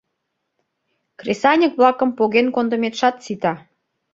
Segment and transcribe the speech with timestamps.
[1.19, 3.53] Кресаньык-влакым поген кондыметшат сита.